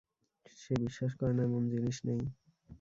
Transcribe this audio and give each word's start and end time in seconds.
সে 0.57 0.73
বিশ্বাস 0.83 1.11
করে 1.19 1.33
না 1.37 1.41
এমন 1.47 1.63
জিনিস 1.73 1.97
নেই। 2.07 2.21